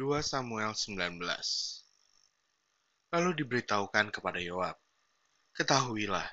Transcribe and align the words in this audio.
2 0.00 0.16
Samuel 0.24 0.72
19 0.72 1.20
Lalu 3.12 3.30
diberitahukan 3.36 4.08
kepada 4.08 4.40
Yoab, 4.40 4.80
Ketahuilah, 5.52 6.24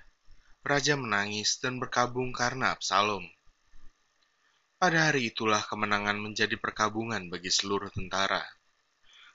Raja 0.64 0.96
menangis 0.96 1.60
dan 1.60 1.76
berkabung 1.76 2.32
karena 2.32 2.72
Absalom. 2.72 3.28
Pada 4.80 5.12
hari 5.12 5.36
itulah 5.36 5.60
kemenangan 5.68 6.16
menjadi 6.16 6.56
perkabungan 6.56 7.28
bagi 7.28 7.52
seluruh 7.52 7.92
tentara. 7.92 8.40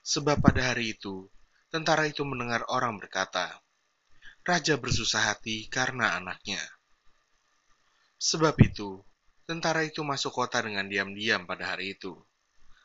Sebab 0.01 0.41
pada 0.41 0.73
hari 0.73 0.97
itu, 0.97 1.29
tentara 1.69 2.09
itu 2.09 2.25
mendengar 2.25 2.65
orang 2.73 2.97
berkata, 2.97 3.61
Raja 4.49 4.81
bersusah 4.81 5.29
hati 5.29 5.69
karena 5.69 6.17
anaknya. 6.17 6.65
Sebab 8.17 8.57
itu, 8.65 8.97
tentara 9.45 9.85
itu 9.85 10.01
masuk 10.01 10.33
kota 10.33 10.65
dengan 10.65 10.89
diam-diam 10.89 11.45
pada 11.45 11.77
hari 11.77 12.01
itu 12.01 12.17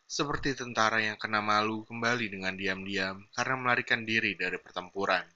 seperti 0.08 0.55
tentara 0.55 1.04
yang 1.04 1.20
kena 1.20 1.44
malu 1.44 1.84
kembali 1.84 2.31
dengan 2.31 2.55
diam-diam 2.55 3.27
karena 3.36 3.55
melarikan 3.59 4.08
diri 4.08 4.40
dari 4.40 4.55
pertempuran. 4.55 5.27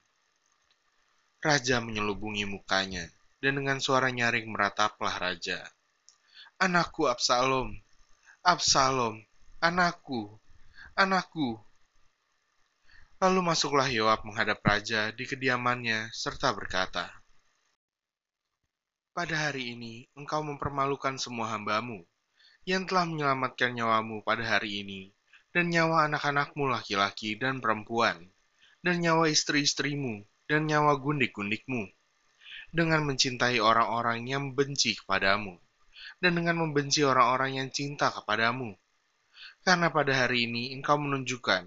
Raja 1.44 1.84
menyelubungi 1.84 2.48
mukanya, 2.48 3.04
dan 3.44 3.60
dengan 3.60 3.78
suara 3.84 4.08
nyaring 4.08 4.48
merataplah 4.48 5.12
raja. 5.20 5.60
Anakku 6.56 7.04
Absalom, 7.04 7.76
Absalom, 8.40 9.20
anakku, 9.60 10.40
anakku. 10.96 11.60
Lalu 13.22 13.40
masuklah 13.42 13.86
Yoab 13.86 14.26
menghadap 14.26 14.58
raja 14.64 15.12
di 15.14 15.28
kediamannya 15.28 16.10
serta 16.10 16.50
berkata, 16.54 17.10
Pada 19.12 19.50
hari 19.50 19.76
ini 19.76 20.08
engkau 20.16 20.42
mempermalukan 20.46 21.18
semua 21.18 21.50
hambamu, 21.54 22.06
yang 22.62 22.86
telah 22.86 23.10
menyelamatkan 23.10 23.74
nyawamu 23.74 24.22
pada 24.22 24.46
hari 24.46 24.86
ini, 24.86 25.10
dan 25.50 25.68
nyawa 25.68 26.06
anak-anakmu 26.06 26.70
laki-laki 26.70 27.34
dan 27.34 27.58
perempuan, 27.58 28.30
dan 28.80 29.02
nyawa 29.02 29.26
istri-istrimu, 29.26 30.22
dan 30.46 30.70
nyawa 30.70 30.94
gundik-gundikmu, 31.02 31.90
dengan 32.70 33.04
mencintai 33.04 33.58
orang-orang 33.58 34.24
yang 34.30 34.54
benci 34.54 34.94
kepadamu, 34.96 35.58
dan 36.22 36.38
dengan 36.38 36.62
membenci 36.62 37.02
orang-orang 37.02 37.58
yang 37.58 37.68
cinta 37.68 38.14
kepadamu. 38.14 38.78
Karena 39.62 39.90
pada 39.90 40.14
hari 40.14 40.46
ini 40.46 40.74
engkau 40.74 40.98
menunjukkan 40.98 41.66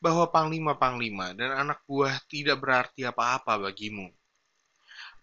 bahwa 0.00 0.28
panglima-panglima 0.28 1.32
dan 1.32 1.56
anak 1.56 1.80
buah 1.88 2.20
tidak 2.28 2.60
berarti 2.60 3.08
apa-apa 3.08 3.56
bagimu. 3.56 4.12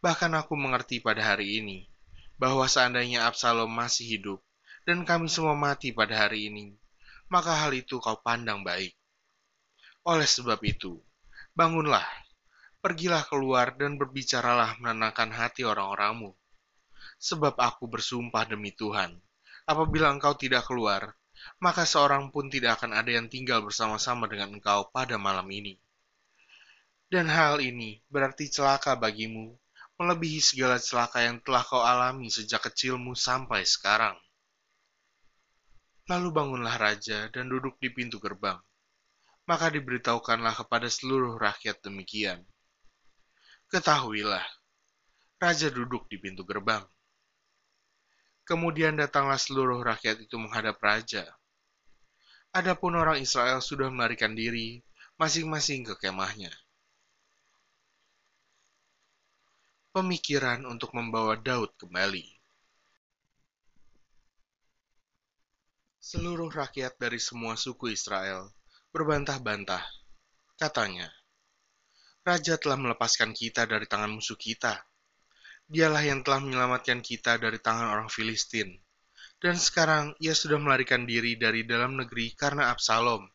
Bahkan 0.02 0.33
aku 0.33 0.58
mengerti 0.58 0.97
pada 0.97 1.22
hari 1.22 1.61
ini 1.61 1.85
bahwa 2.41 2.66
seandainya 2.66 3.30
Absalom 3.30 3.69
masih 3.69 4.17
hidup, 4.17 4.41
dan 4.87 5.05
kami 5.05 5.29
semua 5.29 5.53
mati 5.53 5.93
pada 5.93 6.25
hari 6.25 6.49
ini, 6.49 6.73
maka 7.29 7.53
hal 7.53 7.71
itu 7.71 8.01
kau 8.01 8.17
pandang 8.19 8.65
baik. 8.65 8.97
Oleh 10.03 10.25
sebab 10.25 10.57
itu, 10.65 10.97
bangunlah, 11.53 12.03
pergilah 12.81 13.21
keluar 13.29 13.77
dan 13.77 14.01
berbicaralah 14.01 14.81
menenangkan 14.81 15.29
hati 15.29 15.61
orang-orangmu. 15.61 16.33
Sebab 17.21 17.53
aku 17.61 17.85
bersumpah 17.85 18.49
demi 18.49 18.73
Tuhan, 18.73 19.21
apabila 19.69 20.09
engkau 20.09 20.33
tidak 20.33 20.65
keluar, 20.65 21.13
maka 21.61 21.85
seorang 21.85 22.33
pun 22.33 22.49
tidak 22.49 22.81
akan 22.81 22.97
ada 22.97 23.13
yang 23.13 23.29
tinggal 23.29 23.61
bersama-sama 23.61 24.25
dengan 24.25 24.57
engkau 24.57 24.89
pada 24.89 25.21
malam 25.21 25.45
ini. 25.53 25.77
Dan 27.11 27.29
hal 27.29 27.61
ini 27.61 28.01
berarti 28.09 28.49
celaka 28.49 28.97
bagimu, 28.97 29.53
melebihi 30.01 30.41
segala 30.41 30.81
celaka 30.81 31.21
yang 31.21 31.38
telah 31.45 31.61
kau 31.61 31.85
alami 31.85 32.33
sejak 32.33 32.66
kecilmu 32.66 33.13
sampai 33.13 33.61
sekarang. 33.67 34.17
Lalu 36.09 36.33
bangunlah 36.33 36.81
raja 36.81 37.30
dan 37.30 37.52
duduk 37.52 37.77
di 37.77 37.94
pintu 37.94 38.17
gerbang. 38.17 38.57
Maka 39.45 39.69
diberitahukanlah 39.69 40.66
kepada 40.66 40.89
seluruh 40.89 41.38
rakyat 41.38 41.81
demikian. 41.85 42.41
Ketahuilah, 43.69 44.44
raja 45.38 45.67
duduk 45.69 46.09
di 46.09 46.17
pintu 46.17 46.41
gerbang. 46.47 46.84
Kemudian 48.41 48.97
datanglah 48.97 49.38
seluruh 49.38 49.79
rakyat 49.85 50.25
itu 50.25 50.35
menghadap 50.41 50.81
raja. 50.81 51.29
Adapun 52.51 53.00
orang 53.00 53.22
Israel 53.22 53.63
sudah 53.63 53.88
melarikan 53.88 54.35
diri 54.35 54.83
masing-masing 55.16 55.88
ke 55.88 55.95
kemahnya. 56.01 56.51
Pemikiran 59.94 60.68
untuk 60.68 60.91
membawa 60.97 61.38
Daud 61.39 61.72
kembali. 61.79 62.41
Seluruh 66.01 66.50
rakyat 66.50 66.97
dari 66.97 67.22
semua 67.22 67.53
suku 67.53 67.94
Israel 67.94 68.50
berbantah-bantah. 68.89 69.85
Katanya, 70.57 71.06
Raja 72.25 72.57
telah 72.57 72.73
melepaskan 72.73 73.38
kita 73.38 73.69
dari 73.69 73.85
tangan 73.85 74.17
musuh 74.17 74.34
kita. 74.34 74.81
Dialah 75.69 76.01
yang 76.01 76.25
telah 76.25 76.41
menyelamatkan 76.41 77.06
kita 77.06 77.38
dari 77.38 77.62
tangan 77.62 77.94
orang 77.94 78.09
Filistin. 78.09 78.81
Dan 79.38 79.62
sekarang 79.62 80.17
ia 80.17 80.34
sudah 80.34 80.57
melarikan 80.57 81.06
diri 81.06 81.38
dari 81.38 81.69
dalam 81.69 81.94
negeri 81.94 82.33
karena 82.33 82.73
Absalom. 82.73 83.29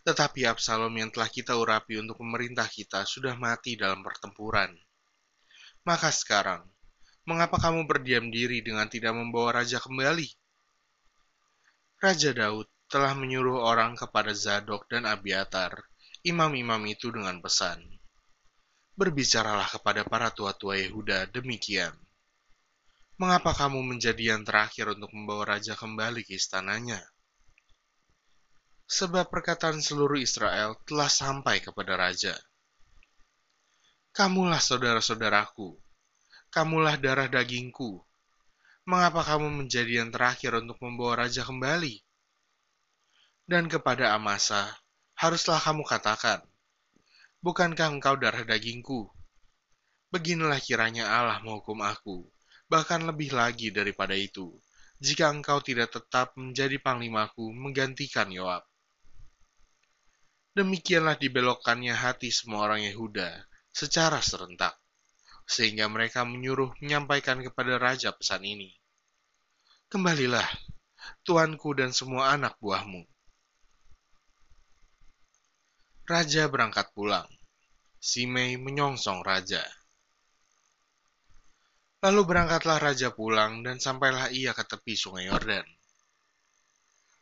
Tetapi 0.00 0.48
Absalom 0.48 0.96
yang 0.96 1.12
telah 1.12 1.28
kita 1.28 1.60
urapi 1.60 2.00
untuk 2.00 2.16
memerintah 2.24 2.72
kita 2.72 3.04
sudah 3.04 3.36
mati 3.36 3.76
dalam 3.76 4.00
pertempuran. 4.00 4.72
Maka 5.84 6.08
sekarang, 6.08 6.64
mengapa 7.28 7.60
kamu 7.60 7.84
berdiam 7.84 8.32
diri 8.32 8.64
dengan 8.64 8.88
tidak 8.88 9.12
membawa 9.12 9.60
raja 9.60 9.76
kembali? 9.76 10.45
Raja 11.96 12.36
Daud 12.36 12.68
telah 12.92 13.16
menyuruh 13.16 13.56
orang 13.56 13.96
kepada 13.96 14.30
Zadok 14.36 14.84
dan 14.86 15.08
Abiatar, 15.08 15.80
imam-imam 16.28 16.84
itu 16.84 17.08
dengan 17.08 17.40
pesan. 17.40 17.82
Berbicaralah 19.00 19.64
kepada 19.72 20.04
para 20.04 20.28
tua-tua 20.28 20.76
Yehuda 20.76 21.32
demikian. 21.32 21.96
Mengapa 23.16 23.56
kamu 23.56 23.80
menjadi 23.80 24.36
yang 24.36 24.44
terakhir 24.44 24.92
untuk 24.92 25.08
membawa 25.16 25.56
raja 25.56 25.72
kembali 25.72 26.20
ke 26.20 26.36
istananya? 26.36 27.00
Sebab 28.86 29.32
perkataan 29.32 29.80
seluruh 29.80 30.20
Israel 30.20 30.76
telah 30.84 31.08
sampai 31.08 31.64
kepada 31.64 31.96
raja. 31.96 32.36
Kamulah 34.12 34.60
saudara-saudaraku, 34.60 35.74
kamulah 36.52 37.00
darah 37.00 37.26
dagingku, 37.26 38.05
mengapa 38.86 39.26
kamu 39.26 39.66
menjadi 39.66 40.06
yang 40.06 40.14
terakhir 40.14 40.54
untuk 40.62 40.78
membawa 40.78 41.26
raja 41.26 41.42
kembali? 41.42 41.98
Dan 43.42 43.66
kepada 43.66 44.14
Amasa, 44.14 44.78
haruslah 45.18 45.58
kamu 45.58 45.82
katakan, 45.82 46.38
Bukankah 47.42 47.98
engkau 47.98 48.14
darah 48.14 48.46
dagingku? 48.46 49.10
Beginilah 50.14 50.62
kiranya 50.62 51.10
Allah 51.10 51.42
menghukum 51.42 51.82
aku, 51.82 52.30
bahkan 52.70 53.02
lebih 53.02 53.34
lagi 53.34 53.74
daripada 53.74 54.14
itu, 54.14 54.54
jika 55.02 55.34
engkau 55.34 55.58
tidak 55.58 55.90
tetap 55.90 56.38
menjadi 56.38 56.78
panglimaku 56.78 57.50
menggantikan 57.50 58.30
Yoab. 58.30 58.62
Demikianlah 60.54 61.18
dibelokkannya 61.18 61.92
hati 61.92 62.30
semua 62.30 62.70
orang 62.70 62.86
Yehuda 62.86 63.50
secara 63.74 64.22
serentak 64.22 64.78
sehingga 65.46 65.86
mereka 65.86 66.26
menyuruh 66.26 66.74
menyampaikan 66.82 67.38
kepada 67.38 67.78
raja 67.78 68.10
pesan 68.10 68.42
ini. 68.42 68.74
Kembalilah, 69.86 70.46
tuanku 71.22 71.70
dan 71.78 71.94
semua 71.94 72.34
anak 72.34 72.58
buahmu. 72.58 73.06
Raja 76.06 76.50
berangkat 76.50 76.90
pulang. 76.90 77.26
Simei 78.02 78.58
menyongsong 78.58 79.22
raja. 79.22 79.62
Lalu 82.02 82.22
berangkatlah 82.26 82.78
raja 82.78 83.10
pulang 83.10 83.66
dan 83.66 83.82
sampailah 83.82 84.30
ia 84.30 84.54
ke 84.54 84.62
tepi 84.62 84.94
sungai 84.94 85.26
Yordan. 85.26 85.66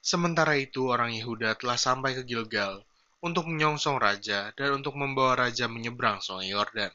Sementara 0.04 0.60
itu 0.60 0.92
orang 0.92 1.16
Yehuda 1.16 1.56
telah 1.56 1.80
sampai 1.80 2.12
ke 2.12 2.28
Gilgal 2.28 2.84
untuk 3.24 3.48
menyongsong 3.48 3.96
raja 3.96 4.52
dan 4.52 4.76
untuk 4.76 4.92
membawa 5.00 5.48
raja 5.48 5.64
menyeberang 5.64 6.20
sungai 6.20 6.52
Yordan 6.52 6.92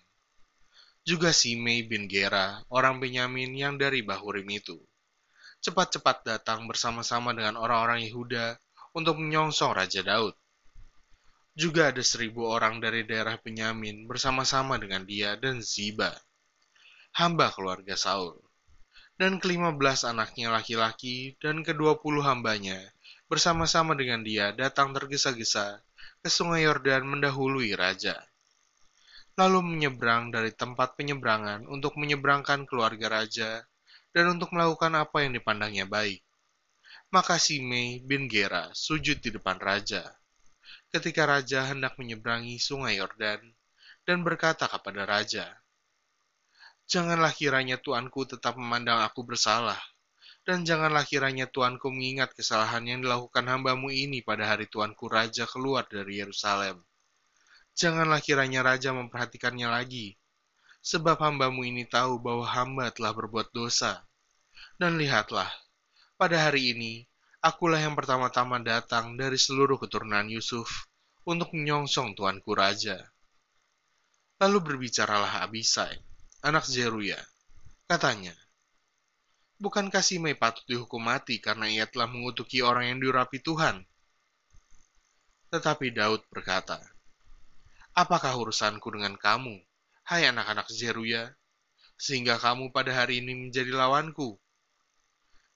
juga 1.09 1.33
Simei 1.33 1.81
bin 1.81 2.05
Gera, 2.05 2.61
orang 2.69 3.01
Benyamin 3.01 3.57
yang 3.57 3.81
dari 3.81 4.05
Bahurim 4.05 4.45
itu. 4.53 4.77
Cepat-cepat 5.57 6.21
datang 6.21 6.69
bersama-sama 6.69 7.33
dengan 7.33 7.57
orang-orang 7.57 8.05
Yehuda 8.05 8.61
untuk 8.93 9.17
menyongsong 9.17 9.73
Raja 9.73 10.05
Daud. 10.05 10.37
Juga 11.57 11.89
ada 11.89 12.05
seribu 12.05 12.45
orang 12.45 12.77
dari 12.77 13.09
daerah 13.09 13.41
Benyamin 13.41 14.05
bersama-sama 14.05 14.77
dengan 14.77 15.01
dia 15.01 15.33
dan 15.33 15.65
Ziba, 15.65 16.13
hamba 17.17 17.49
keluarga 17.57 17.97
Saul. 17.97 18.37
Dan 19.17 19.41
kelima 19.41 19.73
belas 19.73 20.05
anaknya 20.05 20.53
laki-laki 20.53 21.33
dan 21.41 21.65
kedua 21.65 21.97
puluh 21.97 22.21
hambanya 22.21 22.77
bersama-sama 23.25 23.97
dengan 23.97 24.21
dia 24.21 24.53
datang 24.53 24.93
tergesa-gesa 24.93 25.81
ke 26.21 26.29
sungai 26.29 26.69
Yordan 26.69 27.01
mendahului 27.01 27.73
raja 27.73 28.28
lalu 29.39 29.63
menyeberang 29.63 30.35
dari 30.35 30.51
tempat 30.51 30.99
penyeberangan 30.99 31.63
untuk 31.71 31.95
menyeberangkan 31.95 32.67
keluarga 32.67 33.07
raja 33.07 33.63
dan 34.11 34.35
untuk 34.35 34.51
melakukan 34.51 34.91
apa 34.99 35.23
yang 35.23 35.31
dipandangnya 35.31 35.87
baik. 35.87 36.19
Maka 37.15 37.39
Simei 37.39 38.03
bin 38.03 38.27
Gera 38.27 38.67
sujud 38.75 39.23
di 39.23 39.31
depan 39.31 39.55
raja, 39.63 40.03
ketika 40.91 41.23
raja 41.23 41.71
hendak 41.71 41.95
menyeberangi 41.95 42.59
sungai 42.59 42.99
Yordan 42.99 43.39
dan 44.03 44.27
berkata 44.27 44.67
kepada 44.67 45.07
raja, 45.07 45.47
Janganlah 46.89 47.31
kiranya 47.31 47.79
tuanku 47.79 48.27
tetap 48.27 48.59
memandang 48.59 49.05
aku 49.07 49.23
bersalah, 49.23 49.79
dan 50.41 50.65
janganlah 50.65 51.05
kiranya 51.05 51.45
tuanku 51.45 51.93
mengingat 51.93 52.33
kesalahan 52.33 52.81
yang 52.81 52.99
dilakukan 53.05 53.45
hambamu 53.45 53.87
ini 53.93 54.19
pada 54.25 54.49
hari 54.51 54.65
tuanku 54.65 55.05
raja 55.05 55.45
keluar 55.45 55.85
dari 55.85 56.17
Yerusalem. 56.19 56.88
Janganlah 57.79 58.19
kiranya 58.19 58.59
raja 58.59 58.91
memperhatikannya 58.91 59.71
lagi, 59.71 60.19
sebab 60.83 61.15
hambamu 61.15 61.63
ini 61.63 61.87
tahu 61.87 62.19
bahwa 62.19 62.43
hamba 62.43 62.91
telah 62.91 63.15
berbuat 63.15 63.55
dosa. 63.55 64.03
Dan 64.75 64.99
lihatlah, 64.99 65.47
pada 66.19 66.43
hari 66.43 66.75
ini, 66.75 67.07
akulah 67.39 67.79
yang 67.79 67.95
pertama-tama 67.95 68.59
datang 68.59 69.15
dari 69.15 69.39
seluruh 69.39 69.79
keturunan 69.79 70.27
Yusuf 70.27 70.91
untuk 71.23 71.55
menyongsong 71.55 72.19
tuanku 72.19 72.51
raja. 72.51 72.99
Lalu 74.43 74.59
berbicaralah 74.59 75.39
Abisai, 75.47 75.95
anak 76.43 76.67
Zeruya. 76.67 77.19
Katanya, 77.87 78.35
Bukankah 79.59 80.03
Simei 80.03 80.35
patut 80.35 80.67
dihukum 80.67 80.99
mati 80.99 81.39
karena 81.39 81.71
ia 81.71 81.87
telah 81.87 82.11
mengutuki 82.11 82.59
orang 82.59 82.91
yang 82.91 82.99
diurapi 83.03 83.39
Tuhan? 83.39 83.87
Tetapi 85.51 85.95
Daud 85.95 86.27
berkata, 86.27 86.79
Apakah 87.97 88.37
urusanku 88.37 88.89
dengan 88.93 89.17
kamu, 89.17 89.57
hai 90.09 90.29
anak-anak 90.29 90.69
Zeruya, 90.69 91.33
sehingga 91.99 92.39
kamu 92.39 92.71
pada 92.71 92.95
hari 92.95 93.19
ini 93.19 93.47
menjadi 93.47 93.75
lawanku? 93.75 94.39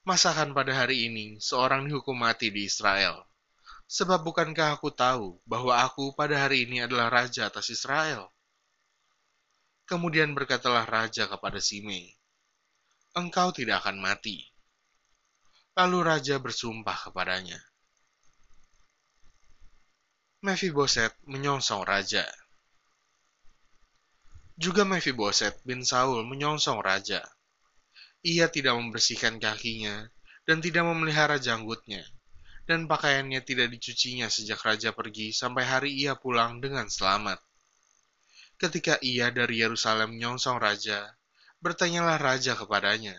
Masakan 0.04 0.52
pada 0.52 0.76
hari 0.76 1.08
ini 1.08 1.40
seorang 1.40 1.88
dihukum 1.88 2.20
mati 2.20 2.52
di 2.52 2.68
Israel? 2.68 3.24
Sebab 3.88 4.26
bukankah 4.28 4.76
aku 4.76 4.92
tahu 4.92 5.40
bahwa 5.48 5.80
aku 5.80 6.12
pada 6.18 6.44
hari 6.44 6.68
ini 6.68 6.84
adalah 6.84 7.08
raja 7.08 7.48
atas 7.48 7.72
Israel? 7.72 8.28
Kemudian 9.88 10.32
berkatalah 10.36 10.88
raja 10.88 11.28
kepada 11.28 11.60
Simei, 11.60 12.16
Engkau 13.14 13.54
tidak 13.54 13.86
akan 13.86 14.02
mati. 14.02 14.42
Lalu 15.78 16.00
raja 16.02 16.42
bersumpah 16.42 17.10
kepadanya, 17.10 17.62
Mephiboset 20.44 21.16
menyongsong 21.24 21.88
raja. 21.88 22.28
Juga 24.60 24.84
Mephiboset 24.84 25.56
bin 25.64 25.88
Saul 25.88 26.28
menyongsong 26.28 26.84
raja 26.84 27.24
ia 28.24 28.52
tidak 28.52 28.76
membersihkan 28.76 29.40
kakinya 29.40 30.12
dan 30.44 30.60
tidak 30.60 30.84
memelihara 30.84 31.40
janggutnya, 31.40 32.04
dan 32.68 32.92
pakaiannya 32.92 33.40
tidak 33.44 33.72
dicucinya 33.72 34.28
sejak 34.28 34.60
raja 34.64 34.92
pergi 34.92 35.32
sampai 35.32 35.64
hari 35.64 35.92
ia 35.96 36.16
pulang 36.20 36.60
dengan 36.60 36.92
selamat. 36.92 37.40
Ketika 38.60 39.00
ia 39.00 39.32
dari 39.32 39.64
Yerusalem 39.64 40.16
menyongsong 40.16 40.60
raja, 40.60 41.08
bertanyalah 41.64 42.20
raja 42.20 42.60
kepadanya, 42.60 43.16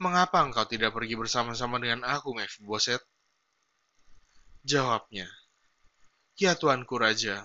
Mengapa 0.00 0.40
engkau 0.40 0.64
tidak 0.64 0.96
pergi 0.96 1.12
bersama-sama 1.12 1.76
dengan 1.76 2.08
aku, 2.08 2.32
Mephiboset? 2.32 3.04
Jawabnya, 4.64 5.28
Ya 6.40 6.56
tuanku 6.56 6.96
raja, 6.96 7.44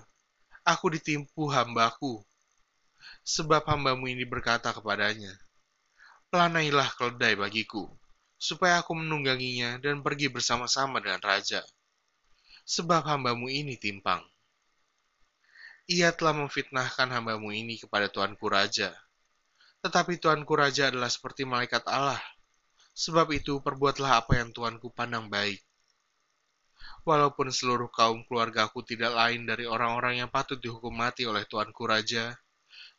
aku 0.64 0.88
ditimpu 0.88 1.52
hambaku. 1.52 2.24
Sebab 3.28 3.68
hambamu 3.68 4.08
ini 4.08 4.24
berkata 4.24 4.72
kepadanya, 4.72 5.36
Pelanailah 6.32 6.88
keledai 6.96 7.36
bagiku, 7.36 7.92
supaya 8.40 8.80
aku 8.80 8.96
menungganginya 8.96 9.76
dan 9.84 10.00
pergi 10.00 10.32
bersama-sama 10.32 10.96
dengan 11.04 11.20
raja. 11.20 11.60
Sebab 12.64 13.04
hambamu 13.04 13.52
ini 13.52 13.76
timpang. 13.76 14.24
Ia 15.92 16.16
telah 16.16 16.32
memfitnahkan 16.32 17.12
hambamu 17.12 17.52
ini 17.52 17.76
kepada 17.76 18.08
tuanku 18.08 18.48
raja. 18.48 18.96
Tetapi 19.84 20.16
tuanku 20.16 20.56
raja 20.56 20.88
adalah 20.88 21.12
seperti 21.12 21.44
malaikat 21.44 21.84
Allah. 21.84 22.24
Sebab 22.96 23.28
itu 23.36 23.60
perbuatlah 23.60 24.24
apa 24.24 24.40
yang 24.40 24.56
tuanku 24.56 24.88
pandang 24.88 25.28
baik. 25.28 25.60
Walaupun 27.06 27.50
seluruh 27.54 27.88
kaum 27.92 28.26
keluargaku 28.26 28.82
tidak 28.82 29.14
lain 29.14 29.46
dari 29.46 29.64
orang-orang 29.64 30.20
yang 30.24 30.30
patut 30.30 30.58
dihukum 30.58 30.92
mati 30.92 31.22
oleh 31.22 31.46
tuanku 31.46 31.86
raja, 31.86 32.34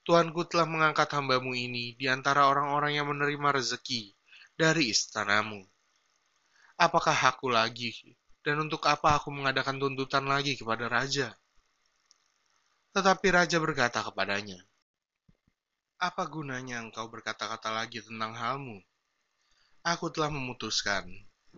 Tuanku 0.08 0.48
telah 0.48 0.64
mengangkat 0.64 1.20
hambamu 1.20 1.52
ini 1.52 1.92
di 2.00 2.08
antara 2.08 2.48
orang-orang 2.48 2.96
yang 2.96 3.12
menerima 3.12 3.60
rezeki 3.60 4.16
dari 4.56 4.88
istanamu. 4.88 5.60
Apakah 6.80 7.12
aku 7.12 7.52
lagi, 7.52 7.92
dan 8.40 8.64
untuk 8.64 8.88
apa 8.88 9.20
aku 9.20 9.36
mengadakan 9.36 9.76
tuntutan 9.76 10.24
lagi 10.24 10.56
kepada 10.56 10.88
raja? 10.88 11.36
Tetapi 12.96 13.28
raja 13.36 13.60
berkata 13.60 14.00
kepadanya, 14.00 14.64
Apa 16.00 16.24
gunanya 16.32 16.80
engkau 16.80 17.12
berkata-kata 17.12 17.68
lagi 17.76 18.00
tentang 18.00 18.32
halmu? 18.32 18.80
Aku 19.84 20.08
telah 20.08 20.32
memutuskan, 20.32 21.04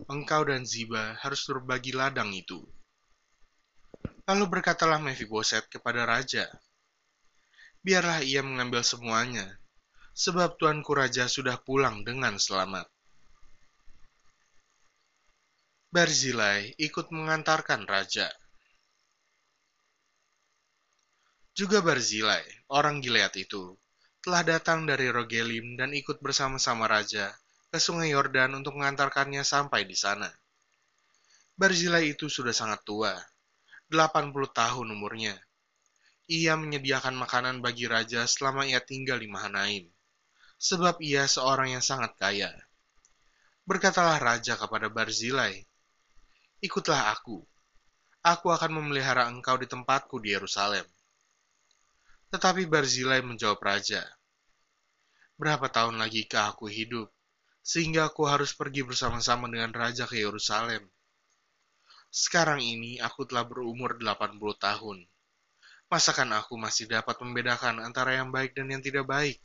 engkau 0.08 0.46
dan 0.46 0.64
Ziba 0.64 1.18
harus 1.20 1.44
berbagi 1.44 1.92
ladang 1.92 2.32
itu. 2.32 2.62
Lalu 4.24 4.44
berkatalah 4.46 5.02
Mephiboset 5.02 5.66
kepada 5.66 6.06
raja, 6.06 6.46
biarlah 7.82 8.22
ia 8.22 8.40
mengambil 8.40 8.86
semuanya, 8.86 9.58
sebab 10.14 10.54
tuanku 10.54 10.94
raja 10.94 11.26
sudah 11.26 11.58
pulang 11.60 12.06
dengan 12.06 12.38
selamat. 12.38 12.86
Barzilai 15.90 16.78
ikut 16.78 17.10
mengantarkan 17.10 17.82
raja. 17.90 18.30
Juga 21.50 21.82
Barzilai, 21.82 22.46
orang 22.70 23.02
Gilead 23.02 23.34
itu, 23.34 23.74
telah 24.22 24.46
datang 24.46 24.86
dari 24.86 25.10
Rogelim 25.10 25.74
dan 25.74 25.90
ikut 25.90 26.22
bersama-sama 26.22 26.86
raja 26.86 27.34
ke 27.70 27.78
sungai 27.78 28.10
Yordan 28.10 28.50
untuk 28.58 28.74
mengantarkannya 28.74 29.46
sampai 29.46 29.86
di 29.86 29.94
sana. 29.94 30.26
Barzilai 31.54 32.02
itu 32.02 32.26
sudah 32.26 32.50
sangat 32.50 32.82
tua, 32.82 33.14
80 33.94 34.34
tahun 34.50 34.86
umurnya, 34.90 35.38
ia 36.26 36.58
menyediakan 36.58 37.14
makanan 37.14 37.62
bagi 37.62 37.86
raja 37.86 38.26
selama 38.26 38.66
ia 38.66 38.82
tinggal 38.82 39.22
di 39.22 39.30
Mahanaim, 39.30 39.86
sebab 40.58 40.98
ia 40.98 41.30
seorang 41.30 41.78
yang 41.78 41.84
sangat 41.84 42.14
kaya. 42.18 42.50
Berkatalah 43.66 44.18
raja 44.18 44.58
kepada 44.58 44.90
Barzilai, 44.90 45.62
Ikutlah 46.62 47.14
aku, 47.14 47.46
aku 48.26 48.46
akan 48.50 48.82
memelihara 48.82 49.30
engkau 49.30 49.54
di 49.58 49.70
tempatku 49.70 50.18
di 50.18 50.34
Yerusalem. 50.34 50.86
Tetapi 52.34 52.66
Barzilai 52.66 53.22
menjawab 53.22 53.62
raja, 53.62 54.02
Berapa 55.38 55.70
tahun 55.70 55.98
lagi 56.02 56.26
aku 56.30 56.70
hidup, 56.70 57.10
sehingga 57.60 58.08
aku 58.10 58.26
harus 58.26 58.52
pergi 58.52 58.82
bersama-sama 58.82 59.48
dengan 59.48 59.72
raja 59.72 60.04
ke 60.04 60.20
Yerusalem? 60.20 60.84
Sekarang 62.10 62.58
ini 62.58 62.98
aku 62.98 63.24
telah 63.24 63.46
berumur 63.46 63.96
80 64.00 64.40
tahun 64.58 64.98
Masakan 65.90 66.30
aku 66.38 66.54
masih 66.54 66.86
dapat 66.86 67.18
membedakan 67.18 67.82
antara 67.82 68.14
yang 68.14 68.30
baik 68.30 68.54
dan 68.54 68.70
yang 68.70 68.78
tidak 68.78 69.10
baik? 69.10 69.42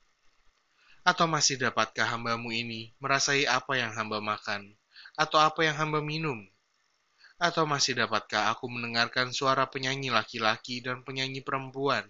Atau 1.02 1.26
masih 1.26 1.58
dapatkah 1.58 2.06
hambamu 2.06 2.54
ini 2.54 2.94
merasai 3.02 3.50
apa 3.50 3.74
yang 3.74 3.90
hamba 3.98 4.22
makan, 4.22 4.78
atau 5.18 5.42
apa 5.42 5.66
yang 5.66 5.74
hamba 5.74 6.06
minum? 6.06 6.46
Atau 7.42 7.66
masih 7.66 7.98
dapatkah 7.98 8.54
aku 8.54 8.70
mendengarkan 8.70 9.34
suara 9.34 9.66
penyanyi 9.66 10.14
laki-laki 10.14 10.86
dan 10.86 11.02
penyanyi 11.02 11.42
perempuan? 11.42 12.06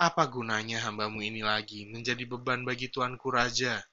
Apa 0.00 0.24
gunanya 0.24 0.80
hambamu 0.80 1.20
ini 1.20 1.44
lagi 1.44 1.92
menjadi 1.92 2.24
beban 2.24 2.64
bagi 2.64 2.88
tuanku 2.88 3.28
raja? 3.28 3.84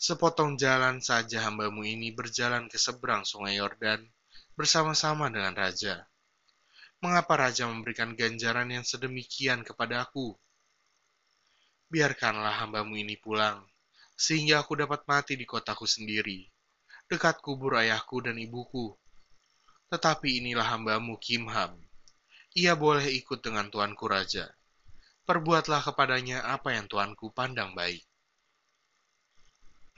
Sepotong 0.00 0.56
jalan 0.56 1.04
saja 1.04 1.44
hambamu 1.44 1.84
ini 1.84 2.08
berjalan 2.08 2.72
ke 2.72 2.80
seberang 2.80 3.28
sungai 3.28 3.60
Yordan 3.60 4.00
bersama-sama 4.56 5.28
dengan 5.28 5.52
raja 5.52 6.08
Mengapa 7.00 7.48
raja 7.48 7.64
memberikan 7.64 8.12
ganjaran 8.12 8.68
yang 8.68 8.84
sedemikian 8.84 9.64
kepada 9.64 10.04
aku? 10.04 10.36
Biarkanlah 11.88 12.60
hambamu 12.60 12.92
ini 12.92 13.16
pulang, 13.16 13.64
sehingga 14.12 14.60
aku 14.60 14.76
dapat 14.76 15.08
mati 15.08 15.32
di 15.32 15.48
kotaku 15.48 15.88
sendiri, 15.88 16.44
dekat 17.08 17.40
kubur 17.40 17.80
ayahku 17.80 18.20
dan 18.20 18.36
ibuku. 18.36 18.92
Tetapi 19.88 20.44
inilah 20.44 20.76
hambamu 20.76 21.16
Kimham. 21.16 21.80
Ia 22.52 22.76
boleh 22.76 23.08
ikut 23.16 23.40
dengan 23.40 23.72
tuanku 23.72 24.04
raja. 24.04 24.52
Perbuatlah 25.24 25.80
kepadanya 25.80 26.44
apa 26.52 26.76
yang 26.76 26.84
tuanku 26.84 27.32
pandang 27.32 27.72
baik. 27.72 28.04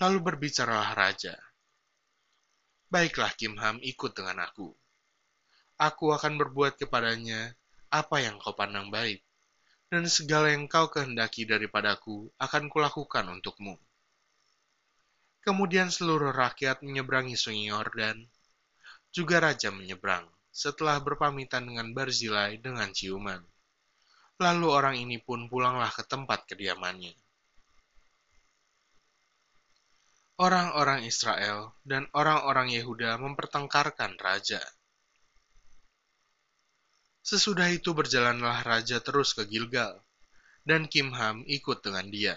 Lalu 0.00 0.18
berbicaralah 0.22 0.94
raja. 0.96 1.36
Baiklah 2.88 3.32
Kimham 3.36 3.80
ikut 3.80 4.16
dengan 4.16 4.46
aku 4.46 4.72
aku 5.82 6.14
akan 6.14 6.38
berbuat 6.38 6.78
kepadanya 6.78 7.58
apa 7.90 8.22
yang 8.22 8.38
kau 8.38 8.54
pandang 8.54 8.86
baik, 8.94 9.18
dan 9.90 10.06
segala 10.06 10.54
yang 10.54 10.70
kau 10.70 10.86
kehendaki 10.86 11.42
daripadaku 11.42 12.30
akan 12.38 12.70
kulakukan 12.70 13.26
untukmu. 13.26 13.74
Kemudian 15.42 15.90
seluruh 15.90 16.30
rakyat 16.30 16.86
menyeberangi 16.86 17.34
sungai 17.34 17.74
Yordan, 17.74 18.22
juga 19.10 19.42
raja 19.42 19.74
menyeberang, 19.74 20.24
setelah 20.54 21.02
berpamitan 21.02 21.66
dengan 21.66 21.90
Barzilai 21.90 22.62
dengan 22.62 22.94
ciuman. 22.94 23.42
Lalu 24.38 24.66
orang 24.70 24.96
ini 25.02 25.18
pun 25.18 25.50
pulanglah 25.50 25.90
ke 25.90 26.06
tempat 26.06 26.46
kediamannya. 26.46 27.18
Orang-orang 30.40 31.04
Israel 31.04 31.76
dan 31.84 32.08
orang-orang 32.16 32.72
Yehuda 32.72 33.20
mempertengkarkan 33.20 34.16
raja. 34.16 34.64
Sesudah 37.20 37.68
itu 37.68 37.92
berjalanlah 37.92 38.64
raja 38.64 38.98
terus 39.04 39.36
ke 39.36 39.44
Gilgal, 39.44 40.00
dan 40.64 40.88
Kimham 40.88 41.44
ikut 41.44 41.84
dengan 41.84 42.08
dia. 42.08 42.34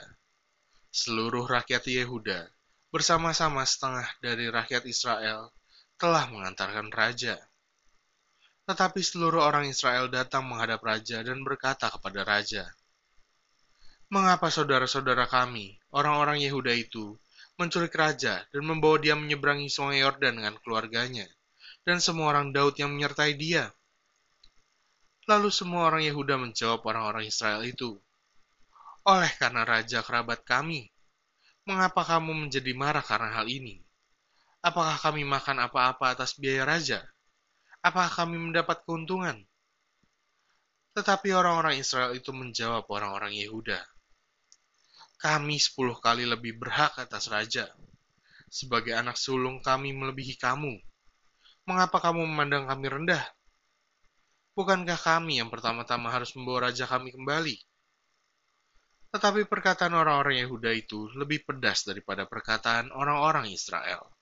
Seluruh 0.92 1.48
rakyat 1.48 1.88
Yehuda 1.88 2.52
bersama-sama 2.92 3.64
setengah 3.64 4.08
dari 4.20 4.52
rakyat 4.52 4.84
Israel 4.88 5.56
telah 5.96 6.28
mengantarkan 6.28 6.92
raja. 6.92 7.40
Tetapi 8.68 9.00
seluruh 9.00 9.40
orang 9.40 9.72
Israel 9.72 10.12
datang 10.12 10.44
menghadap 10.48 10.84
raja 10.84 11.24
dan 11.24 11.44
berkata 11.48 11.88
kepada 11.92 12.28
raja, 12.28 12.68
Mengapa 14.06 14.54
saudara-saudara 14.54 15.26
kami, 15.26 15.82
orang-orang 15.90 16.38
Yehuda 16.38 16.78
itu, 16.78 17.18
menculik 17.56 17.96
raja 17.96 18.44
dan 18.52 18.64
membawa 18.64 19.00
dia 19.00 19.16
menyeberangi 19.16 19.72
sungai 19.72 20.04
Yordan 20.04 20.40
dengan 20.40 20.56
keluarganya, 20.60 21.28
dan 21.88 22.04
semua 22.04 22.36
orang 22.36 22.52
Daud 22.52 22.76
yang 22.76 22.92
menyertai 22.92 23.36
dia? 23.40 23.72
Lalu 25.26 25.50
semua 25.50 25.90
orang 25.90 26.06
Yehuda 26.06 26.38
menjawab 26.38 26.86
orang-orang 26.86 27.26
Israel 27.26 27.66
itu, 27.66 27.98
Oleh 29.06 29.30
karena 29.38 29.66
raja 29.66 30.02
kerabat 30.02 30.46
kami, 30.46 30.90
Mengapa 31.66 32.06
kamu 32.06 32.46
menjadi 32.46 32.78
marah 32.78 33.02
karena 33.02 33.42
hal 33.42 33.50
ini? 33.50 33.82
Apakah 34.62 35.02
kami 35.02 35.26
makan 35.26 35.66
apa-apa 35.66 36.14
atas 36.14 36.38
biaya 36.38 36.62
raja? 36.62 37.02
Apakah 37.82 38.22
kami 38.22 38.38
mendapat 38.38 38.86
keuntungan? 38.86 39.42
Tetapi 40.94 41.34
orang-orang 41.34 41.82
Israel 41.82 42.14
itu 42.14 42.30
menjawab 42.30 42.86
orang-orang 42.86 43.34
Yehuda, 43.34 43.82
kami 45.26 45.58
sepuluh 45.58 45.98
kali 45.98 46.22
lebih 46.22 46.62
berhak 46.62 47.02
atas 47.02 47.26
raja. 47.34 47.66
Sebagai 48.46 48.94
anak 48.94 49.18
sulung 49.18 49.58
kami 49.58 49.90
melebihi 49.90 50.38
kamu. 50.38 50.78
Mengapa 51.66 51.98
kamu 51.98 52.30
memandang 52.30 52.70
kami 52.70 52.86
rendah? 52.94 53.26
Bukankah 54.54 55.02
kami 55.02 55.42
yang 55.42 55.50
pertama-tama 55.50 56.14
harus 56.14 56.30
membawa 56.38 56.70
raja 56.70 56.86
kami 56.86 57.10
kembali? 57.10 57.58
Tetapi 59.18 59.50
perkataan 59.50 59.98
orang-orang 59.98 60.46
Yehuda 60.46 60.72
itu 60.78 61.10
lebih 61.18 61.42
pedas 61.42 61.90
daripada 61.90 62.30
perkataan 62.30 62.94
orang-orang 62.94 63.50
Israel. 63.50 64.15